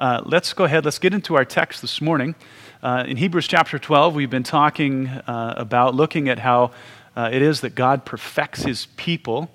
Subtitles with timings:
[0.00, 2.34] Uh, let's go ahead, let's get into our text this morning.
[2.82, 6.70] Uh, in Hebrews chapter 12, we've been talking uh, about looking at how
[7.14, 9.50] uh, it is that God perfects his people.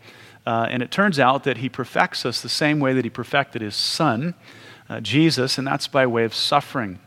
[0.45, 3.63] Uh, and it turns out that he perfects us the same way that he perfected
[3.63, 4.35] his son,
[4.87, 6.99] uh, Jesus, and that's by way of suffering.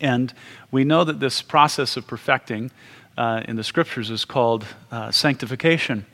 [0.00, 0.34] And
[0.72, 2.72] we know that this process of perfecting
[3.16, 4.66] in the scriptures is called
[5.12, 6.04] sanctification.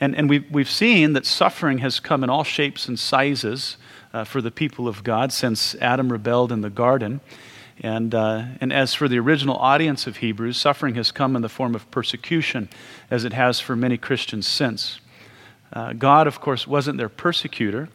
[0.00, 3.76] And, and we've, we've seen that suffering has come in all shapes and sizes
[4.12, 7.20] uh, for the people of God since Adam rebelled in the garden.
[7.80, 11.48] And, uh, and as for the original audience of Hebrews, suffering has come in the
[11.48, 12.68] form of persecution,
[13.10, 15.00] as it has for many Christians since.
[15.72, 17.88] Uh, God, of course, wasn't their persecutor,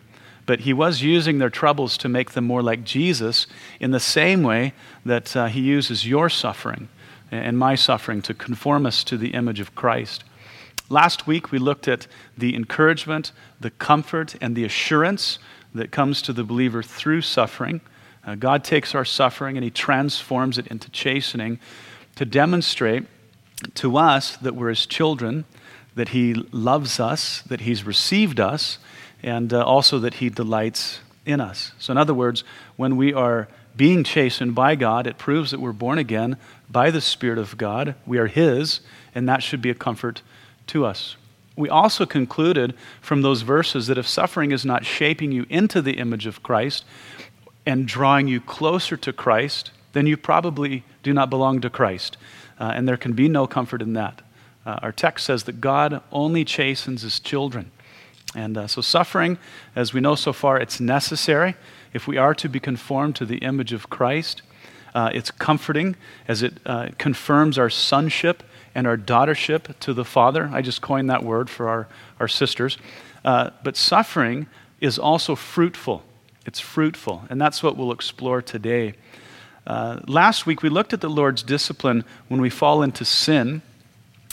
[0.46, 3.48] but He was using their troubles to make them more like Jesus
[3.80, 4.74] in the same way
[5.06, 6.88] that uh, He uses your suffering
[7.32, 10.24] and my suffering to conform us to the image of Christ.
[10.90, 12.08] Last week, we looked at
[12.38, 15.40] the encouragement, the comfort, and the assurance
[15.74, 17.82] that comes to the believer through suffering.
[18.26, 21.60] Uh, God takes our suffering and He transforms it into chastening
[22.16, 23.06] to demonstrate
[23.76, 25.46] to us that we're His children,
[25.96, 28.78] that He loves us, that He's received us,
[29.22, 31.72] and uh, also that He delights in us.
[31.80, 32.44] So, in other words,
[32.76, 36.38] when we are being chastened by God, it proves that we're born again
[36.70, 37.96] by the Spirit of God.
[38.06, 38.82] We are His,
[39.16, 40.22] and that should be a comfort
[40.68, 41.16] to us.
[41.56, 45.98] We also concluded from those verses that if suffering is not shaping you into the
[45.98, 46.84] image of Christ
[47.66, 52.18] and drawing you closer to Christ, then you probably do not belong to Christ.
[52.60, 54.22] Uh, and there can be no comfort in that.
[54.66, 57.72] Uh, our text says that God only chastens his children.
[58.36, 59.38] And uh, so, suffering,
[59.76, 61.56] as we know so far, it's necessary
[61.94, 64.42] if we are to be conformed to the image of Christ.
[64.96, 65.96] Uh, it's comforting
[66.28, 68.44] as it uh, confirms our sonship
[68.76, 70.50] and our daughtership to the Father.
[70.52, 71.88] I just coined that word for our,
[72.20, 72.78] our sisters.
[73.24, 74.48] Uh, but suffering
[74.82, 76.04] is also fruitful.
[76.46, 78.96] It's fruitful, and that's what we'll explore today.
[79.66, 83.62] Uh, last week, we looked at the Lord's discipline when we fall into sin,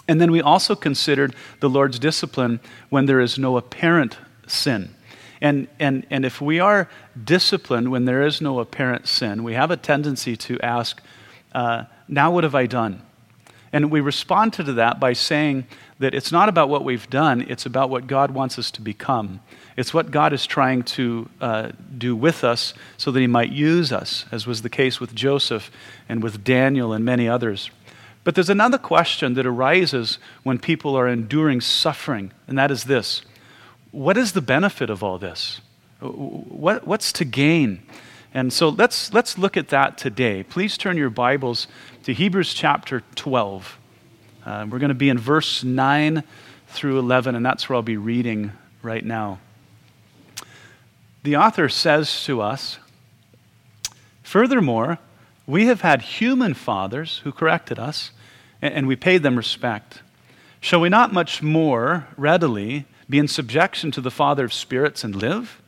[0.09, 4.95] and then we also considered the Lord's discipline when there is no apparent sin.
[5.41, 6.89] And, and, and if we are
[7.23, 11.01] disciplined when there is no apparent sin, we have a tendency to ask,
[11.53, 13.03] uh, Now what have I done?
[13.73, 15.67] And we respond to that by saying
[16.01, 19.41] that it's not about what we've done, it's about what God wants us to become.
[19.77, 23.93] It's what God is trying to uh, do with us so that He might use
[23.93, 25.71] us, as was the case with Joseph
[26.09, 27.71] and with Daniel and many others.
[28.25, 33.23] But there's another question that arises when people are enduring suffering, and that is this
[33.93, 35.61] What is the benefit of all this?
[36.01, 37.83] What, what's to gain?
[38.33, 40.45] And so let's, let's look at that today.
[40.45, 41.67] Please turn your Bibles
[42.05, 43.79] to Hebrews chapter 12.
[44.47, 46.23] Uh, we're going to be in verse 9
[46.69, 48.53] through 11, and that's where I'll be reading
[48.83, 49.41] right now.
[51.25, 52.79] The author says to us
[54.23, 54.99] Furthermore,
[55.45, 58.13] we have had human fathers who corrected us,
[58.63, 60.03] and, and we paid them respect.
[60.61, 65.17] Shall we not much more readily be in subjection to the Father of spirits and
[65.17, 65.60] live?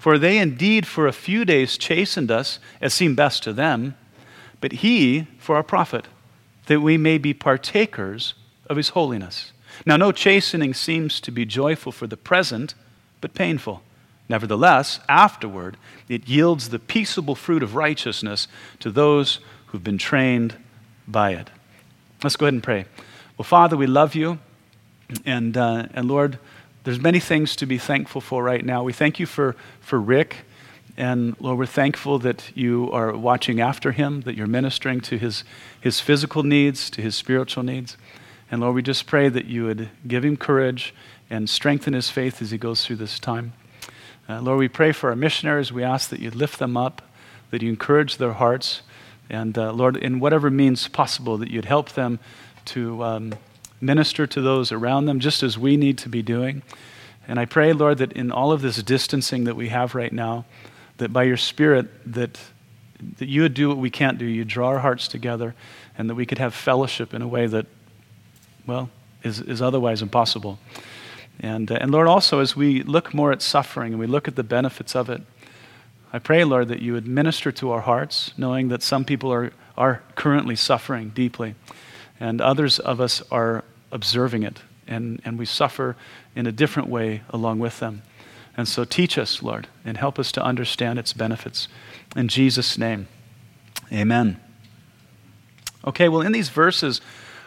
[0.00, 3.96] For they indeed for a few days chastened us as seemed best to them,
[4.58, 6.06] but he for our profit,
[6.66, 8.32] that we may be partakers
[8.66, 9.52] of his holiness.
[9.84, 12.74] Now, no chastening seems to be joyful for the present,
[13.20, 13.82] but painful.
[14.26, 15.76] Nevertheless, afterward,
[16.08, 20.56] it yields the peaceable fruit of righteousness to those who've been trained
[21.06, 21.50] by it.
[22.24, 22.86] Let's go ahead and pray.
[23.36, 24.38] Well, Father, we love you.
[25.26, 26.38] And, uh, and Lord,
[26.84, 28.82] there's many things to be thankful for right now.
[28.82, 30.38] We thank you for, for Rick.
[30.96, 35.44] And Lord, we're thankful that you are watching after him, that you're ministering to his,
[35.80, 37.96] his physical needs, to his spiritual needs.
[38.50, 40.94] And Lord, we just pray that you would give him courage
[41.28, 43.52] and strengthen his faith as he goes through this time.
[44.28, 45.72] Uh, Lord, we pray for our missionaries.
[45.72, 47.02] We ask that you lift them up,
[47.50, 48.82] that you encourage their hearts.
[49.28, 52.20] And uh, Lord, in whatever means possible, that you'd help them
[52.66, 53.04] to.
[53.04, 53.34] Um,
[53.80, 56.62] minister to those around them, just as we need to be doing.
[57.26, 60.44] And I pray, Lord, that in all of this distancing that we have right now,
[60.96, 62.38] that by your Spirit, that,
[63.18, 64.24] that you would do what we can't do.
[64.24, 65.54] You draw our hearts together,
[65.96, 67.66] and that we could have fellowship in a way that,
[68.66, 68.90] well,
[69.22, 70.58] is, is otherwise impossible.
[71.40, 74.36] And, uh, and Lord, also as we look more at suffering and we look at
[74.36, 75.22] the benefits of it,
[76.12, 79.52] I pray, Lord, that you would minister to our hearts, knowing that some people are,
[79.78, 81.54] are currently suffering deeply,
[82.18, 85.96] and others of us are observing it, and, and we suffer
[86.34, 88.02] in a different way along with them.
[88.56, 91.68] And so teach us, Lord, and help us to understand its benefits.
[92.16, 93.06] In Jesus' name,
[93.92, 94.40] amen.
[95.86, 97.00] Okay, well, in these verses,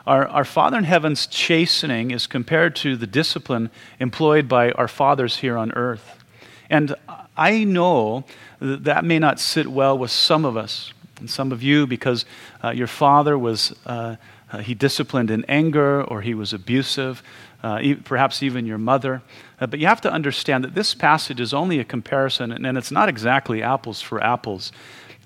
[0.08, 3.70] our, our Father in heaven's chastening is compared to the discipline
[4.00, 6.24] employed by our fathers here on earth.
[6.70, 6.96] And
[7.38, 8.26] I know
[8.60, 12.26] that, that may not sit well with some of us and some of you because
[12.64, 14.16] uh, your father was, uh,
[14.54, 17.24] uh, he disciplined in anger or he was abusive,
[17.64, 19.24] uh, e- perhaps even your mother.
[19.60, 22.78] Uh, but you have to understand that this passage is only a comparison and, and
[22.78, 24.72] it's not exactly apples for apples.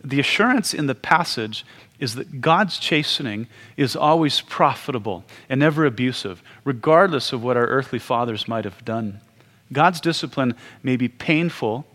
[0.01, 1.65] The assurance in the passage
[1.99, 7.99] is that God's chastening is always profitable and never abusive, regardless of what our earthly
[7.99, 9.19] fathers might have done.
[9.73, 11.85] God's discipline may be painful,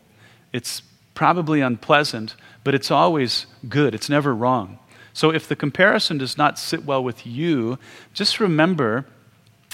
[0.52, 0.82] it's
[1.14, 3.94] probably unpleasant, but it's always good.
[3.94, 4.78] It's never wrong.
[5.12, 7.78] So if the comparison does not sit well with you,
[8.14, 9.06] just remember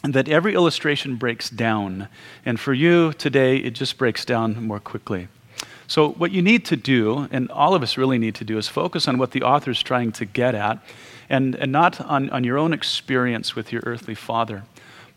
[0.03, 2.09] that every illustration breaks down.
[2.45, 5.29] And for you today, it just breaks down more quickly.
[5.87, 8.69] So, what you need to do, and all of us really need to do, is
[8.69, 10.79] focus on what the author is trying to get at
[11.31, 14.65] and, and not on, on your own experience with your earthly father.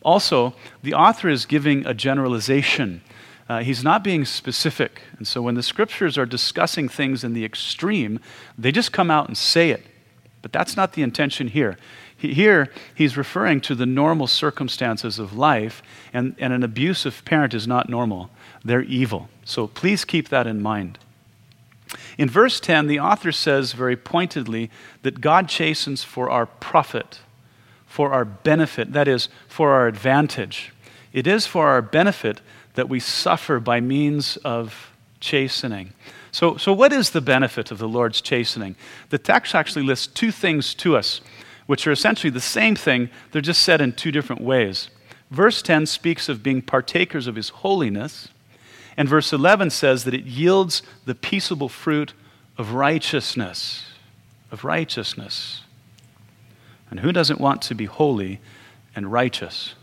[0.02, 3.02] Also, the author is giving a generalization.
[3.50, 5.02] Uh, he's not being specific.
[5.18, 8.22] And so, when the scriptures are discussing things in the extreme,
[8.58, 9.86] they just come out and say it.
[10.42, 11.78] But that's not the intention here.
[12.18, 15.82] Here, he's referring to the normal circumstances of life,
[16.14, 18.30] and, and an abusive parent is not normal.
[18.64, 19.30] They're evil.
[19.44, 21.00] So please keep that in mind.
[22.18, 24.70] In verse 10, the author says very pointedly
[25.02, 27.20] that God chastens for our profit,
[27.86, 30.74] for our benefit, that is, for our advantage.
[31.14, 32.42] It is for our benefit
[32.76, 35.94] that we suffer by means of chastening.
[36.32, 38.76] So, so what is the benefit of the Lord's chastening?
[39.10, 41.22] The text actually lists two things to us,
[41.68, 44.90] which are essentially the same thing, they're just said in two different ways.
[45.30, 48.30] Verse 10 speaks of being partakers of his holiness,
[48.98, 52.14] and verse 11 says that it yields the peaceable fruit
[52.58, 53.86] of righteousness.
[54.52, 55.64] Of righteousness.
[56.90, 58.42] And who doesn't want to be holy
[58.96, 59.76] and righteous?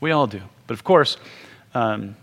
[0.00, 0.42] We all do.
[0.68, 1.16] But of course,
[1.74, 2.16] um,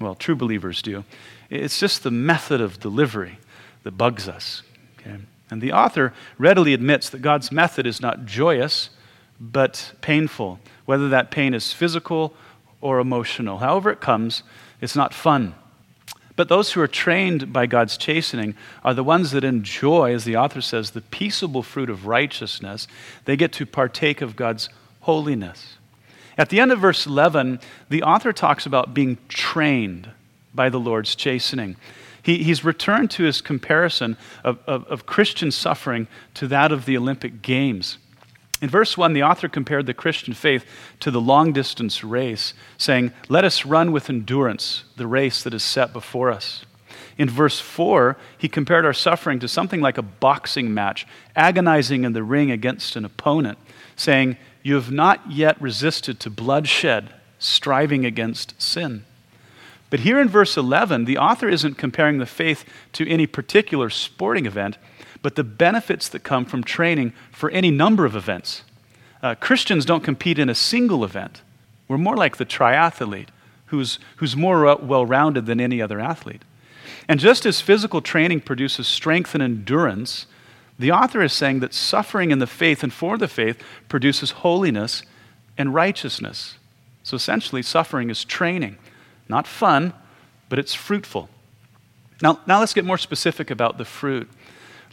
[0.00, 1.04] well, true believers do.
[1.50, 3.38] It's just the method of delivery
[3.82, 4.62] that bugs us.
[4.98, 5.16] Okay?
[5.50, 8.90] And the author readily admits that God's method is not joyous,
[9.38, 12.34] but painful, whether that pain is physical
[12.80, 13.58] or emotional.
[13.58, 14.42] However, it comes,
[14.80, 15.54] it's not fun.
[16.36, 20.36] But those who are trained by God's chastening are the ones that enjoy, as the
[20.36, 22.88] author says, the peaceable fruit of righteousness.
[23.24, 24.68] They get to partake of God's
[25.00, 25.76] holiness.
[26.36, 30.10] At the end of verse 11, the author talks about being trained
[30.54, 31.76] by the Lord's chastening.
[32.22, 36.96] He, he's returned to his comparison of, of, of Christian suffering to that of the
[36.96, 37.98] Olympic Games.
[38.62, 40.64] In verse 1, the author compared the Christian faith
[41.00, 45.62] to the long distance race, saying, Let us run with endurance the race that is
[45.62, 46.64] set before us.
[47.18, 52.14] In verse 4, he compared our suffering to something like a boxing match, agonizing in
[52.14, 53.58] the ring against an opponent,
[53.96, 59.04] saying, You have not yet resisted to bloodshed, striving against sin.
[59.94, 62.64] But here in verse 11, the author isn't comparing the faith
[62.94, 64.76] to any particular sporting event
[65.22, 68.64] but the benefits that come from training for any number of events.
[69.22, 71.42] Uh, Christians don't compete in a single event.
[71.86, 73.28] We're more like the triathlete,
[73.66, 76.42] who's, who's more well rounded than any other athlete.
[77.08, 80.26] And just as physical training produces strength and endurance,
[80.76, 85.04] the author is saying that suffering in the faith and for the faith produces holiness
[85.56, 86.58] and righteousness.
[87.04, 88.76] So essentially, suffering is training.
[89.28, 89.92] Not fun,
[90.48, 91.28] but it's fruitful.
[92.22, 94.28] Now, now let's get more specific about the fruit.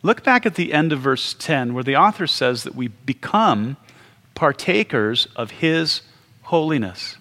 [0.03, 3.77] Look back at the end of verse 10, where the author says that we become
[4.33, 6.01] partakers of his
[6.43, 7.17] holiness.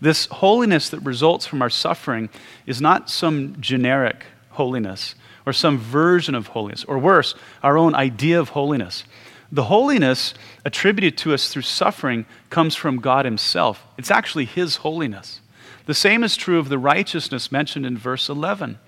[0.00, 2.28] This holiness that results from our suffering
[2.66, 5.14] is not some generic holiness
[5.46, 9.04] or some version of holiness, or worse, our own idea of holiness.
[9.50, 13.86] The holiness attributed to us through suffering comes from God Himself.
[13.96, 15.40] It's actually His holiness.
[15.88, 18.78] The same is true of the righteousness mentioned in verse 11.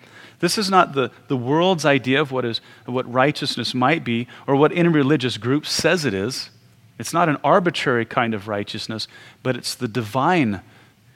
[0.41, 4.55] This is not the, the world's idea of what, is, what righteousness might be or
[4.55, 6.51] what any religious group says it is.
[6.99, 9.09] It's not an arbitrary kind of righteousness,
[9.43, 10.61] but it's the divine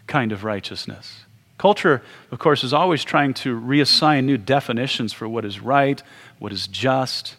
[0.07, 1.27] kind of righteousness.
[1.59, 6.03] Culture, of course, is always trying to reassign new definitions for what is right,
[6.39, 7.37] what is just.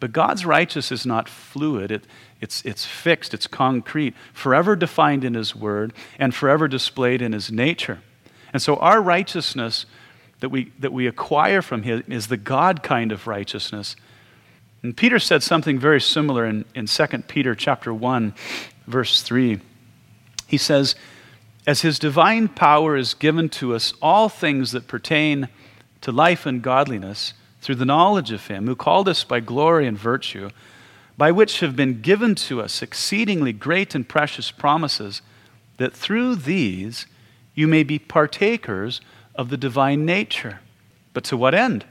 [0.00, 2.04] But God's righteousness is not fluid, it,
[2.40, 7.50] it's, it's fixed, it's concrete, forever defined in His Word, and forever displayed in His
[7.50, 8.00] nature.
[8.52, 9.86] And so our righteousness
[10.40, 13.96] that we, that we acquire from him is the God kind of righteousness.
[14.82, 18.34] And Peter said something very similar in, in 2 Peter chapter 1,
[18.86, 19.60] verse 3.
[20.46, 20.94] He says,
[21.66, 25.48] As his divine power is given to us all things that pertain
[26.02, 27.34] to life and godliness
[27.68, 30.48] through the knowledge of him who called us by glory and virtue,
[31.18, 35.20] by which have been given to us exceedingly great and precious promises,
[35.76, 37.04] that through these
[37.54, 39.02] you may be partakers
[39.34, 40.60] of the divine nature,
[41.12, 41.84] But to what end?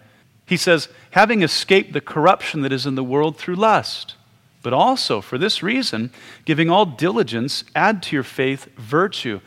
[0.48, 4.16] He says, having escaped the corruption that is in the world through lust.
[4.64, 6.10] But also, for this reason,
[6.44, 9.42] giving all diligence, add to your faith virtue,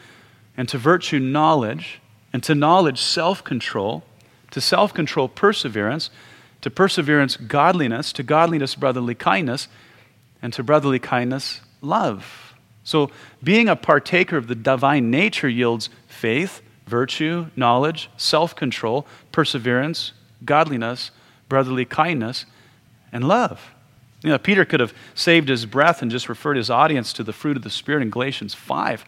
[0.57, 2.01] and to virtue knowledge,
[2.33, 4.05] and to knowledge self control,
[4.51, 6.11] to self control perseverance,
[6.61, 9.69] to perseverance godliness, to godliness brotherly kindness,
[10.43, 12.55] and to brotherly kindness love.
[12.85, 13.11] So,
[13.43, 20.13] being a partaker of the divine nature yields faith, virtue, knowledge, self control, perseverance,
[20.45, 21.11] godliness,
[21.49, 22.47] brotherly kindness,
[23.13, 23.75] and love.
[24.23, 27.33] You know, Peter could have saved his breath and just referred his audience to the
[27.33, 29.05] fruit of the Spirit in Galatians 5,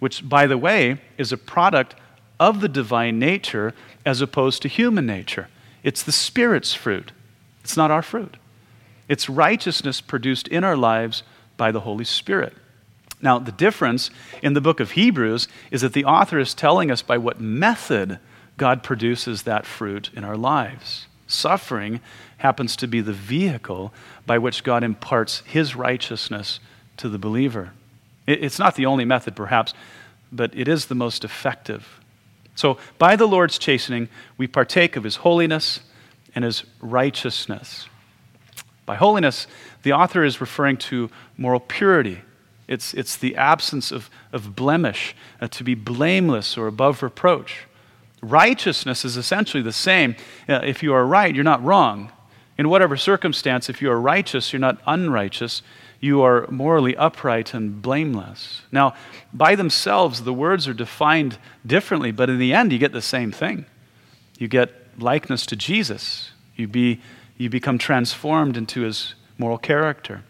[0.00, 1.94] which, by the way, is a product
[2.42, 3.72] of the divine nature
[4.04, 5.46] as opposed to human nature.
[5.84, 7.12] It's the Spirit's fruit,
[7.62, 8.36] it's not our fruit.
[9.08, 11.22] It's righteousness produced in our lives
[11.56, 12.54] by the Holy Spirit.
[13.20, 14.10] Now, the difference
[14.42, 18.18] in the book of Hebrews is that the author is telling us by what method
[18.56, 21.06] God produces that fruit in our lives.
[21.28, 22.00] Suffering
[22.38, 23.92] happens to be the vehicle
[24.26, 26.58] by which God imparts his righteousness
[26.96, 27.72] to the believer.
[28.26, 29.74] It's not the only method, perhaps,
[30.32, 32.00] but it is the most effective.
[32.54, 35.80] So, by the Lord's chastening, we partake of his holiness
[36.34, 37.88] and his righteousness.
[38.84, 39.46] By holiness,
[39.82, 42.20] the author is referring to moral purity.
[42.68, 47.66] It's, it's the absence of, of blemish, uh, to be blameless or above reproach.
[48.22, 50.14] Righteousness is essentially the same.
[50.48, 52.12] Uh, if you are right, you're not wrong.
[52.56, 55.62] In whatever circumstance, if you are righteous, you're not unrighteous.
[56.02, 58.62] You are morally upright and blameless.
[58.72, 58.94] Now,
[59.32, 63.30] by themselves, the words are defined differently, but in the end, you get the same
[63.30, 63.66] thing.
[64.36, 66.32] You get likeness to Jesus.
[66.56, 67.00] You, be,
[67.38, 70.24] you become transformed into his moral character.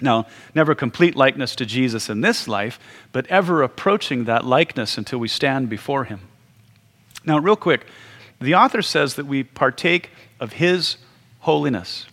[0.00, 2.80] Now, never complete likeness to Jesus in this life,
[3.12, 6.20] but ever approaching that likeness until we stand before him.
[7.22, 7.84] Now, real quick,
[8.40, 10.08] the author says that we partake
[10.40, 10.96] of his
[11.40, 12.06] holiness.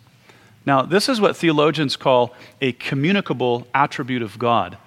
[0.66, 4.78] Now, this is what theologians call a communicable attribute of God.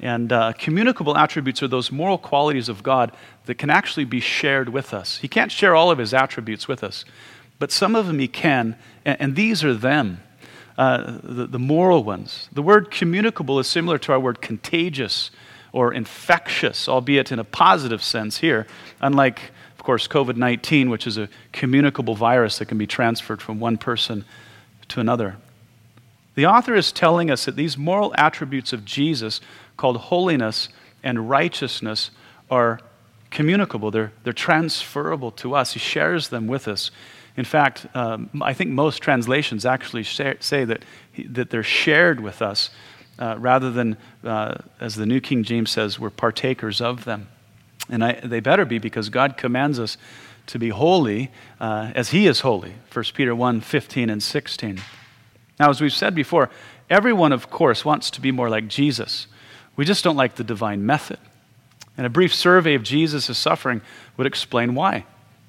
[0.00, 3.12] And uh, communicable attributes are those moral qualities of God
[3.46, 5.18] that can actually be shared with us.
[5.18, 7.04] He can't share all of his attributes with us,
[7.58, 10.20] but some of them he can, and, and these are them.
[10.78, 12.48] Uh, the, the moral ones.
[12.50, 15.30] The word communicable is similar to our word contagious
[15.70, 18.66] or infectious, albeit in a positive sense here,
[18.98, 23.58] unlike of course, COVID 19, which is a communicable virus that can be transferred from
[23.58, 24.24] one person
[24.92, 25.36] to another.
[26.34, 29.40] The author is telling us that these moral attributes of Jesus,
[29.76, 30.68] called holiness
[31.02, 32.10] and righteousness,
[32.50, 32.80] are
[33.30, 35.72] communicable, they're, they're transferable to us.
[35.72, 36.90] He shares them with us.
[37.36, 40.84] In fact, um, I think most translations actually say that,
[41.30, 42.70] that they're shared with us
[43.18, 47.28] uh, rather than, uh, as the New King James says, we're partakers of them.
[47.88, 49.96] And I, they better be because God commands us
[50.46, 51.30] to be holy
[51.60, 52.74] uh, as He is holy.
[52.92, 54.80] 1 Peter 1 15 and 16.
[55.58, 56.50] Now, as we've said before,
[56.90, 59.26] everyone, of course, wants to be more like Jesus.
[59.76, 61.18] We just don't like the divine method.
[61.96, 63.82] And a brief survey of Jesus' suffering
[64.16, 65.04] would explain why.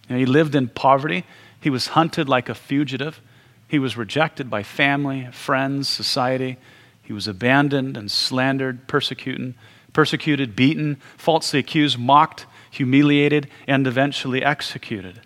[0.08, 1.26] You know, he lived in poverty,
[1.60, 3.22] he was hunted like a fugitive,
[3.68, 6.58] he was rejected by family, friends, society,
[7.02, 9.56] he was abandoned and slandered, persecuted,
[9.94, 15.22] persecuted, beaten, falsely accused, mocked, humiliated, and eventually executed.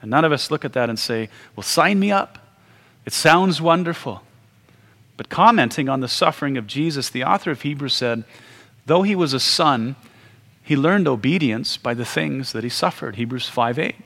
[0.00, 2.38] And none of us look at that and say, Well, sign me up.
[3.04, 4.22] It sounds wonderful.
[5.16, 8.24] But commenting on the suffering of Jesus, the author of Hebrews said,
[8.86, 9.96] Though he was a son,
[10.62, 13.16] he learned obedience by the things that he suffered.
[13.16, 13.96] Hebrews 5 8.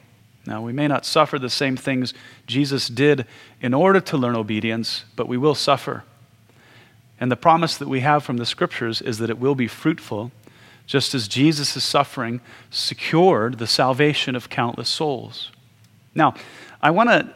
[0.46, 2.14] Now, we may not suffer the same things
[2.46, 3.26] Jesus did
[3.60, 6.04] in order to learn obedience, but we will suffer.
[7.18, 10.30] And the promise that we have from the scriptures is that it will be fruitful,
[10.86, 12.40] just as Jesus' suffering
[12.70, 15.50] secured the salvation of countless souls.
[16.14, 16.34] Now,
[16.80, 17.34] I want to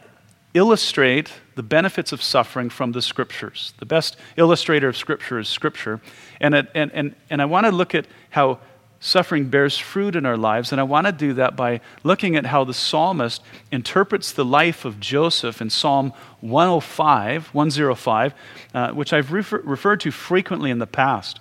[0.53, 3.73] illustrate the benefits of suffering from the scriptures.
[3.79, 6.01] The best illustrator of scripture is scripture.
[6.39, 8.59] And, it, and, and, and I want to look at how
[8.99, 10.71] suffering bears fruit in our lives.
[10.71, 13.41] And I want to do that by looking at how the psalmist
[13.71, 18.33] interprets the life of Joseph in Psalm 105, 105,
[18.73, 21.39] uh, which I've refer- referred to frequently in the past.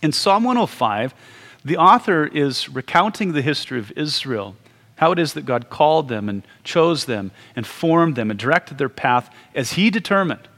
[0.00, 1.12] In Psalm 105,
[1.64, 4.56] the author is recounting the history of Israel,
[4.96, 8.78] how it is that God called them and chose them and formed them and directed
[8.78, 10.48] their path as he determined.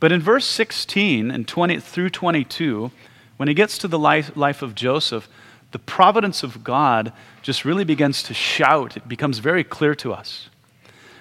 [0.00, 2.90] But in verse 16 and 20 through 22,
[3.36, 5.28] when he gets to the life, life of Joseph,
[5.72, 8.96] the providence of God just really begins to shout.
[8.96, 10.48] It becomes very clear to us.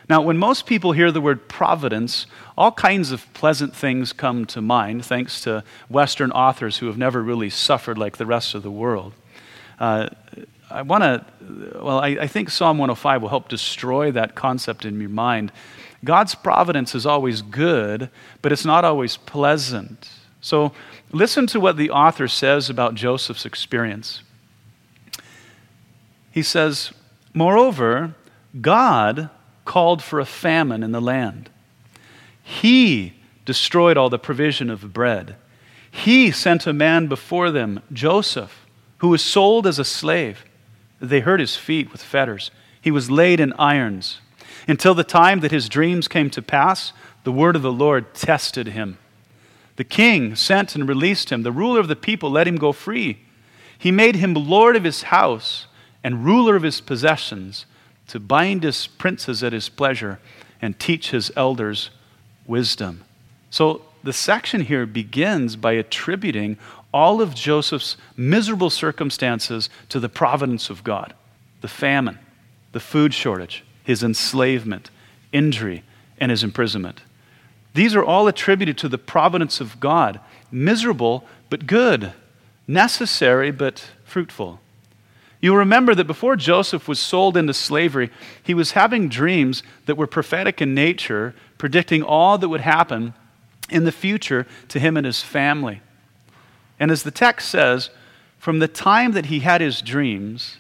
[0.08, 4.62] Now, when most people hear the word providence, all kinds of pleasant things come to
[4.62, 8.70] mind, thanks to Western authors who have never really suffered like the rest of the
[8.70, 9.14] world.
[9.80, 10.10] Uh,
[10.70, 11.26] I want to,
[11.82, 15.52] well, I, I think Psalm 105 will help destroy that concept in your mind.
[16.04, 18.10] God's providence is always good,
[18.42, 20.10] but it's not always pleasant.
[20.40, 20.72] So
[21.12, 24.22] listen to what the author says about Joseph's experience.
[26.32, 26.92] He says,
[27.34, 28.14] Moreover,
[28.62, 29.30] God
[29.65, 31.50] called for a famine in the land.
[32.41, 35.36] He destroyed all the provision of bread.
[35.91, 38.65] He sent a man before them, Joseph,
[39.00, 40.45] who was sold as a slave.
[41.00, 42.51] They hurt his feet with fetters.
[42.81, 44.19] He was laid in irons.
[44.67, 46.93] Until the time that his dreams came to pass,
[47.24, 48.98] the word of the Lord tested him.
[49.75, 51.43] The king sent and released him.
[51.43, 53.19] The ruler of the people let him go free.
[53.77, 55.67] He made him lord of his house
[56.03, 57.65] and ruler of his possessions
[58.08, 60.20] to bind his princes at his pleasure
[60.62, 61.90] and teach his elders
[62.46, 63.04] wisdom.
[63.50, 66.58] So the section here begins by attributing
[66.94, 71.14] all of Joseph's miserable circumstances to the providence of God
[71.62, 72.20] the famine,
[72.74, 74.92] the food shortage, his enslavement,
[75.32, 75.84] injury,
[76.20, 77.02] and his imprisonment.
[77.74, 80.20] These are all attributed to the providence of God,
[80.52, 82.14] miserable but good,
[82.68, 84.60] necessary but fruitful.
[85.46, 88.10] You'll remember that before Joseph was sold into slavery,
[88.42, 93.14] he was having dreams that were prophetic in nature, predicting all that would happen
[93.70, 95.82] in the future to him and his family.
[96.80, 97.92] And as the text says,
[98.40, 100.58] from the time that he had his dreams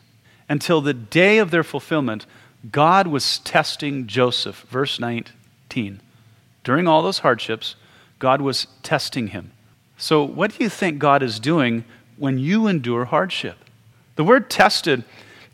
[0.47, 2.27] until the day of their fulfillment,
[2.71, 4.67] God was testing Joseph.
[4.69, 5.99] Verse 19.
[6.63, 7.75] During all those hardships,
[8.19, 9.49] God was testing him.
[9.97, 11.85] So, what do you think God is doing
[12.17, 13.64] when you endure hardship?
[14.15, 15.03] The word tested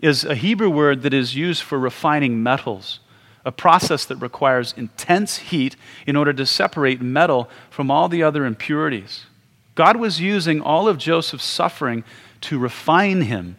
[0.01, 2.99] is a Hebrew word that is used for refining metals,
[3.45, 5.75] a process that requires intense heat
[6.05, 9.25] in order to separate metal from all the other impurities.
[9.75, 12.03] God was using all of Joseph's suffering
[12.41, 13.57] to refine him.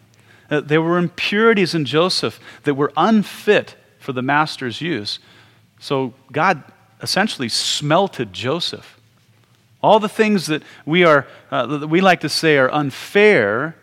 [0.49, 5.19] Uh, there were impurities in Joseph that were unfit for the master's use.
[5.79, 6.63] So God
[7.01, 8.99] essentially smelted Joseph.
[9.81, 13.75] All the things that we, are, uh, that we like to say are unfair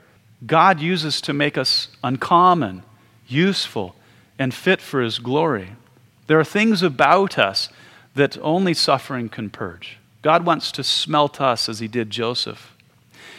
[0.46, 2.83] God uses to make us uncommon,
[3.26, 3.94] useful,
[4.38, 5.72] and fit for His glory.
[6.26, 7.68] There are things about us
[8.14, 9.98] that only suffering can purge.
[10.22, 12.74] God wants to smelt us as He did Joseph.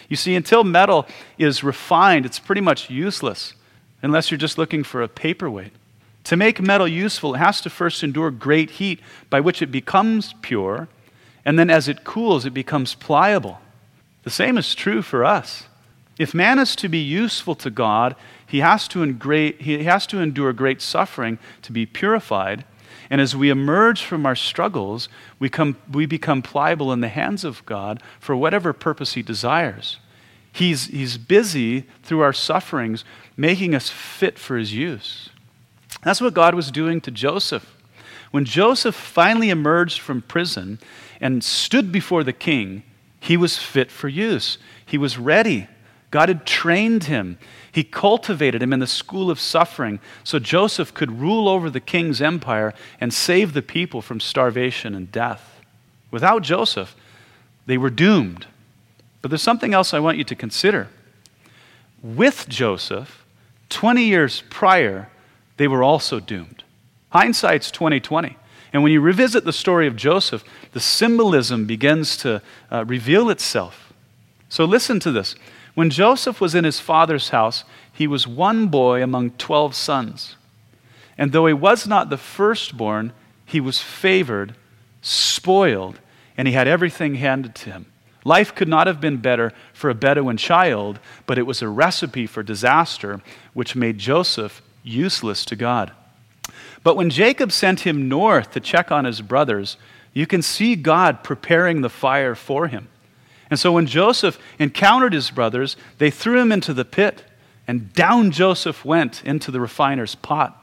[0.09, 3.53] You see, until metal is refined, it's pretty much useless
[4.01, 5.73] unless you're just looking for a paperweight.
[6.25, 10.33] To make metal useful, it has to first endure great heat by which it becomes
[10.41, 10.87] pure,
[11.45, 13.59] and then as it cools, it becomes pliable.
[14.23, 15.63] The same is true for us.
[16.17, 19.04] If man is to be useful to God, he has to,
[19.60, 22.65] he has to endure great suffering to be purified.
[23.10, 27.43] And as we emerge from our struggles, we, come, we become pliable in the hands
[27.43, 29.97] of God for whatever purpose He desires.
[30.54, 33.04] He's, he's busy through our sufferings
[33.36, 35.30] making us fit for His use.
[36.04, 37.78] That's what God was doing to Joseph.
[38.32, 40.80] When Joseph finally emerged from prison
[41.19, 42.84] and stood before the king,
[43.19, 44.58] he was fit for use.
[44.86, 45.67] He was ready.
[46.12, 47.38] God had trained him.
[47.71, 52.21] He cultivated him in the school of suffering so Joseph could rule over the king's
[52.21, 55.62] empire and save the people from starvation and death.
[56.12, 56.95] Without Joseph,
[57.65, 58.45] they were doomed.
[59.21, 60.89] But there's something else I want you to consider.
[62.04, 63.26] With Joseph,
[63.69, 65.10] 20 years prior,
[65.56, 66.63] they were also doomed.
[67.12, 68.38] Hindsight's 2020.
[68.74, 70.43] And when you revisit the story of Joseph,
[70.74, 73.93] the symbolism begins to uh, reveal itself.
[74.50, 75.36] So listen to this.
[75.73, 80.36] When Joseph was in his father's house, he was one boy among 12 sons.
[81.17, 83.13] And though he was not the firstborn,
[83.45, 84.55] he was favored,
[85.01, 85.99] spoiled,
[86.38, 87.86] and he had everything handed to him.
[88.23, 92.27] Life could not have been better for a Bedouin child, but it was a recipe
[92.27, 93.21] for disaster,
[93.53, 95.91] which made Joseph useless to God.
[96.84, 99.77] But when Jacob sent him north to check on his brothers,
[100.13, 102.89] you can see God preparing the fire for him.
[103.51, 107.23] And so when Joseph encountered his brothers, they threw him into the pit,
[107.67, 110.57] and down Joseph went into the refiner's pot.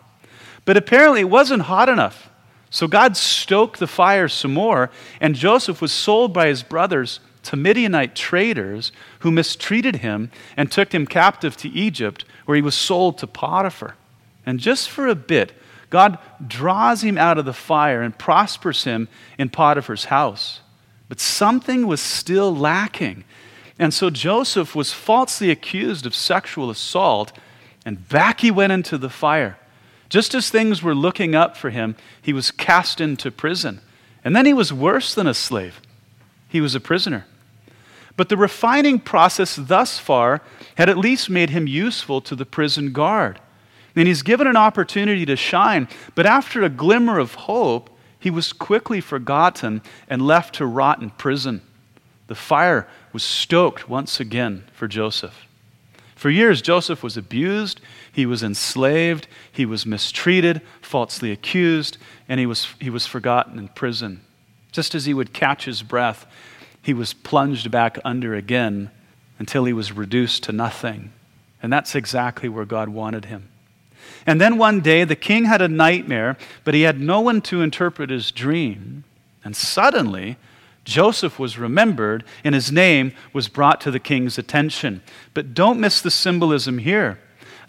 [0.64, 2.30] But apparently it wasn't hot enough.
[2.70, 7.56] So God stoked the fire some more, and Joseph was sold by his brothers to
[7.56, 13.18] Midianite traders who mistreated him and took him captive to Egypt, where he was sold
[13.18, 13.96] to Potiphar.
[14.44, 15.52] And just for a bit,
[15.90, 20.60] God draws him out of the fire and prospers him in Potiphar's house.
[21.08, 23.24] But something was still lacking.
[23.78, 27.32] And so Joseph was falsely accused of sexual assault,
[27.84, 29.58] and back he went into the fire.
[30.08, 33.80] Just as things were looking up for him, he was cast into prison.
[34.24, 35.80] And then he was worse than a slave,
[36.48, 37.26] he was a prisoner.
[38.16, 40.42] But the refining process thus far
[40.74, 43.38] had at least made him useful to the prison guard.
[43.94, 48.52] And he's given an opportunity to shine, but after a glimmer of hope, he was
[48.52, 51.62] quickly forgotten and left to rot in prison.
[52.26, 55.46] The fire was stoked once again for Joseph.
[56.14, 57.80] For years, Joseph was abused,
[58.12, 61.96] he was enslaved, he was mistreated, falsely accused,
[62.28, 64.22] and he was, he was forgotten in prison.
[64.72, 66.26] Just as he would catch his breath,
[66.82, 68.90] he was plunged back under again
[69.38, 71.12] until he was reduced to nothing.
[71.62, 73.48] And that's exactly where God wanted him.
[74.28, 77.62] And then one day the king had a nightmare, but he had no one to
[77.62, 79.04] interpret his dream.
[79.42, 80.36] And suddenly,
[80.84, 85.02] Joseph was remembered, and his name was brought to the king's attention.
[85.32, 87.18] But don't miss the symbolism here.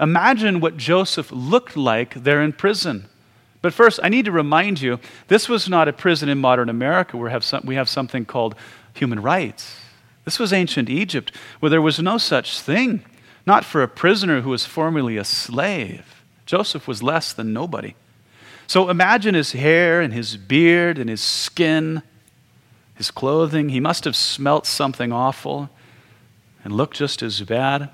[0.02, 3.08] Imagine what Joseph looked like there in prison.
[3.62, 7.16] But first, I need to remind you this was not a prison in modern America
[7.16, 7.32] where
[7.64, 8.56] we have, something called
[8.94, 9.80] human rights.
[10.26, 13.06] This was ancient Egypt where there was no such thing,
[13.46, 16.19] not for a prisoner who was formerly a slave.
[16.50, 17.94] Joseph was less than nobody.
[18.66, 22.02] So imagine his hair and his beard and his skin,
[22.96, 23.70] his clothing.
[23.70, 25.70] He must have smelt something awful
[26.64, 27.92] and looked just as bad.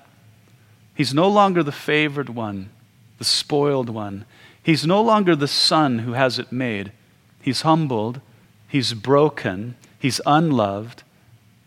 [0.93, 2.69] He's no longer the favored one,
[3.17, 4.23] the spoiled one.
[4.63, 6.93] He's no longer the son who has it made.
[7.41, 8.21] He's humbled,
[8.69, 11.03] he's broken, he's unloved,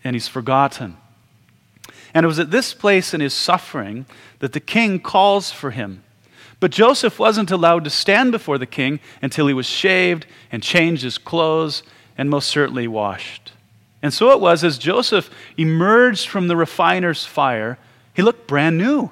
[0.03, 0.96] and he's forgotten.
[2.14, 4.07] And it was at this place in his suffering
[4.38, 6.03] that the king calls for him.
[6.60, 11.02] But Joseph wasn't allowed to stand before the king until he was shaved and changed
[11.02, 11.82] his clothes
[12.16, 13.52] and most certainly washed.
[14.02, 17.78] And so it was as Joseph emerged from the refiner's fire,
[18.14, 19.10] he looked brand new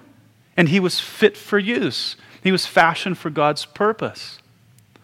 [0.56, 2.16] and he was fit for use.
[2.42, 4.38] He was fashioned for God's purpose.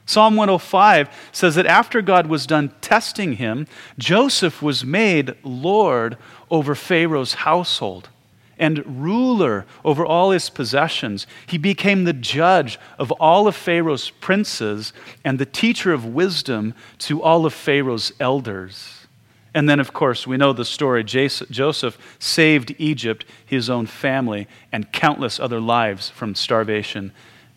[0.04, 3.66] Psalm 105 says that after God was done testing him,
[3.98, 6.16] Joseph was made Lord
[6.50, 8.08] over Pharaoh's household
[8.58, 11.26] and ruler over all his possessions.
[11.46, 14.92] He became the judge of all of Pharaoh's princes
[15.24, 19.06] and the teacher of wisdom to all of Pharaoh's elders.
[19.54, 21.04] And then, of course, we know the story.
[21.04, 27.12] Joseph saved Egypt, his own family, and countless other lives from starvation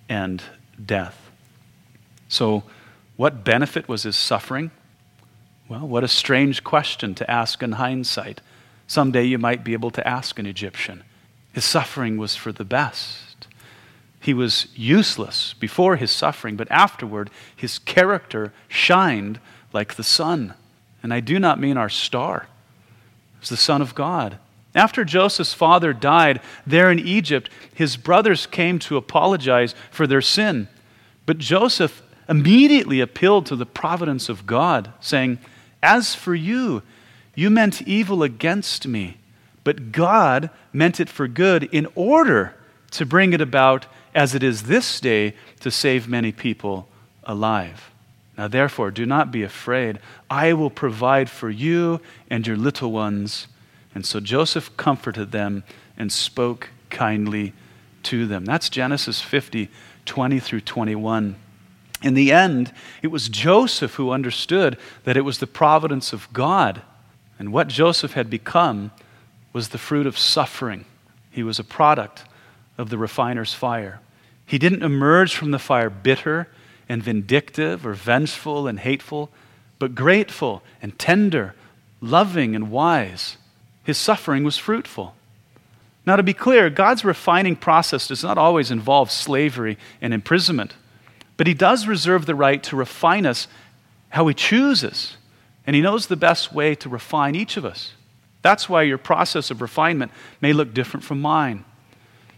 [0.09, 0.43] and
[0.83, 1.29] death.
[2.27, 2.63] So,
[3.15, 4.71] what benefit was his suffering?
[5.69, 8.41] Well, what a strange question to ask in hindsight.
[8.87, 11.03] Someday you might be able to ask an Egyptian.
[11.53, 13.47] His suffering was for the best.
[14.19, 19.39] He was useless before his suffering, but afterward his character shined
[19.71, 20.53] like the sun.
[21.03, 22.47] And I do not mean our star,
[23.39, 24.39] it's the Son of God.
[24.73, 30.67] After Joseph's father died there in Egypt, his brothers came to apologize for their sin.
[31.25, 35.39] But Joseph immediately appealed to the providence of God, saying,
[35.81, 36.81] As for you,
[37.35, 39.17] you meant evil against me,
[39.63, 42.55] but God meant it for good in order
[42.91, 46.87] to bring it about as it is this day to save many people
[47.25, 47.91] alive.
[48.37, 49.99] Now, therefore, do not be afraid.
[50.29, 53.47] I will provide for you and your little ones.
[53.93, 55.63] And so Joseph comforted them
[55.97, 57.53] and spoke kindly
[58.03, 58.45] to them.
[58.45, 59.69] That's Genesis 50,
[60.05, 61.35] 20 through 21.
[62.03, 66.81] In the end, it was Joseph who understood that it was the providence of God
[67.37, 68.91] and what Joseph had become
[69.53, 70.85] was the fruit of suffering.
[71.31, 72.23] He was a product
[72.77, 73.99] of the refiner's fire.
[74.45, 76.47] He didn't emerge from the fire bitter
[76.87, 79.29] and vindictive or vengeful and hateful,
[79.79, 81.55] but grateful and tender,
[81.99, 83.37] loving and wise.
[83.83, 85.15] His suffering was fruitful.
[86.05, 90.75] Now, to be clear, God's refining process does not always involve slavery and imprisonment,
[91.37, 93.47] but He does reserve the right to refine us
[94.09, 95.17] how He chooses.
[95.65, 97.93] And He knows the best way to refine each of us.
[98.41, 101.65] That's why your process of refinement may look different from mine.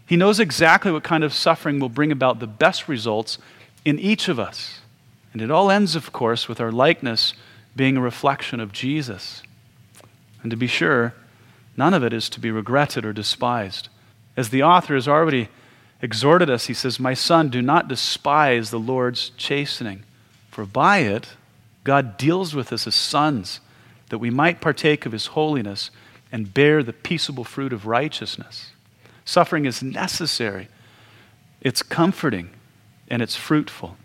[0.06, 3.36] He knows exactly what kind of suffering will bring about the best results
[3.84, 4.80] in each of us.
[5.34, 7.34] And it all ends, of course, with our likeness
[7.76, 9.42] being a reflection of Jesus.
[10.42, 11.12] And to be sure,
[11.76, 13.90] none of it is to be regretted or despised.
[14.34, 15.48] As the author has already
[16.00, 20.04] exhorted us, he says, My son, do not despise the Lord's chastening,
[20.50, 21.28] for by it
[21.84, 23.60] God deals with us as sons
[24.10, 25.90] that we might partake of his holiness
[26.30, 28.72] and bear the peaceable fruit of righteousness.
[29.24, 30.68] Suffering is necessary,
[31.60, 32.50] it's comforting,
[33.08, 33.96] and it's fruitful.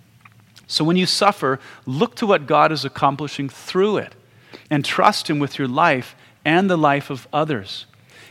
[0.67, 4.15] So when you suffer, look to what God is accomplishing through it
[4.69, 7.85] and trust Him with your life and the life of others.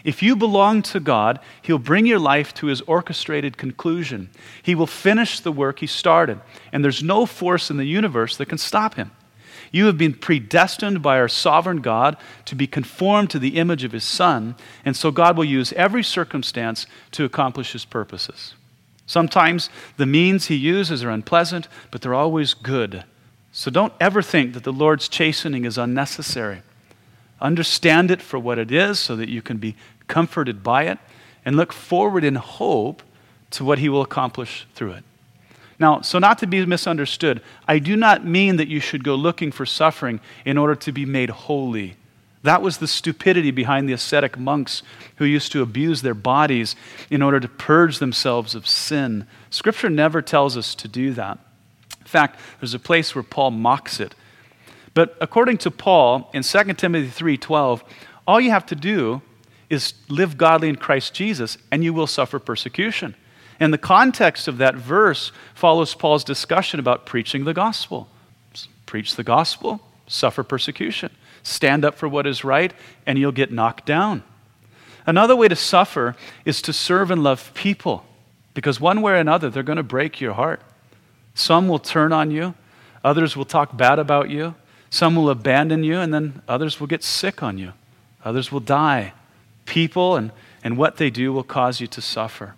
[0.04, 4.30] If you belong to God, He'll bring your life to His orchestrated conclusion.
[4.62, 6.40] He will finish the work He started,
[6.72, 9.12] and there's no force in the universe that can stop Him.
[9.72, 13.92] You have been predestined by our sovereign God to be conformed to the image of
[13.92, 14.54] his Son,
[14.84, 18.54] and so God will use every circumstance to accomplish his purposes.
[19.06, 23.04] Sometimes the means he uses are unpleasant, but they're always good.
[23.50, 26.62] So don't ever think that the Lord's chastening is unnecessary.
[27.40, 29.74] Understand it for what it is so that you can be
[30.06, 30.98] comforted by it
[31.44, 33.02] and look forward in hope
[33.50, 35.04] to what he will accomplish through it.
[35.82, 39.50] Now, so not to be misunderstood, I do not mean that you should go looking
[39.50, 41.96] for suffering in order to be made holy.
[42.44, 44.84] That was the stupidity behind the ascetic monks
[45.16, 46.76] who used to abuse their bodies
[47.10, 49.26] in order to purge themselves of sin.
[49.50, 51.38] Scripture never tells us to do that.
[52.00, 54.14] In fact, there's a place where Paul mocks it.
[54.94, 57.82] But according to Paul in 2 Timothy 3:12,
[58.24, 59.20] all you have to do
[59.68, 63.16] is live godly in Christ Jesus and you will suffer persecution.
[63.62, 68.08] And the context of that verse follows Paul's discussion about preaching the gospel.
[68.86, 71.12] Preach the gospel, suffer persecution.
[71.44, 72.72] Stand up for what is right,
[73.06, 74.24] and you'll get knocked down.
[75.06, 78.04] Another way to suffer is to serve and love people,
[78.52, 80.60] because one way or another, they're going to break your heart.
[81.36, 82.54] Some will turn on you,
[83.04, 84.56] others will talk bad about you,
[84.90, 87.74] some will abandon you, and then others will get sick on you,
[88.24, 89.12] others will die.
[89.66, 90.32] People and,
[90.64, 92.56] and what they do will cause you to suffer.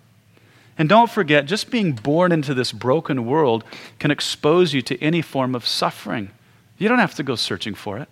[0.77, 3.63] And don't forget, just being born into this broken world
[3.99, 6.31] can expose you to any form of suffering.
[6.77, 8.09] You don't have to go searching for it.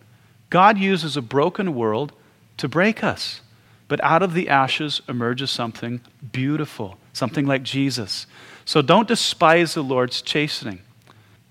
[0.50, 2.14] God uses a broken world
[2.58, 3.42] to break us.
[3.88, 8.26] But out of the ashes emerges something beautiful, something like Jesus.
[8.66, 10.80] So don't despise the Lord's chastening,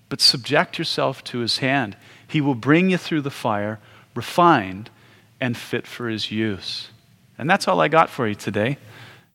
[0.09, 1.95] but subject yourself to his hand.
[2.27, 3.79] He will bring you through the fire,
[4.15, 4.89] refined
[5.39, 6.89] and fit for his use.
[7.37, 8.77] And that's all I got for you today.